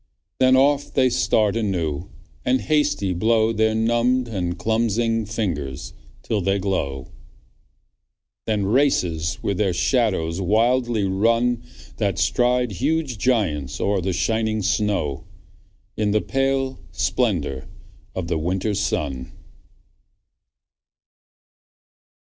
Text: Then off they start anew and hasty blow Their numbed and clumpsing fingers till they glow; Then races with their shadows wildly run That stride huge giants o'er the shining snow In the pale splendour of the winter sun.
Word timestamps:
Then 0.39 0.55
off 0.55 0.91
they 0.91 1.11
start 1.11 1.55
anew 1.55 2.09
and 2.43 2.61
hasty 2.61 3.13
blow 3.13 3.53
Their 3.53 3.75
numbed 3.75 4.27
and 4.27 4.57
clumpsing 4.57 5.27
fingers 5.27 5.93
till 6.23 6.41
they 6.41 6.57
glow; 6.57 7.11
Then 8.47 8.65
races 8.65 9.37
with 9.43 9.59
their 9.59 9.73
shadows 9.75 10.41
wildly 10.41 11.03
run 11.03 11.61
That 11.97 12.17
stride 12.17 12.71
huge 12.71 13.19
giants 13.19 13.79
o'er 13.79 14.01
the 14.01 14.11
shining 14.11 14.63
snow 14.63 15.25
In 15.95 16.09
the 16.09 16.21
pale 16.21 16.79
splendour 16.91 17.67
of 18.15 18.27
the 18.27 18.39
winter 18.39 18.73
sun. 18.73 19.31